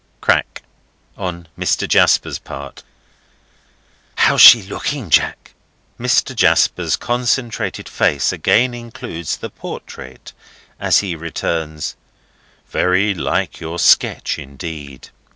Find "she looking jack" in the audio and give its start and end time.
4.41-5.53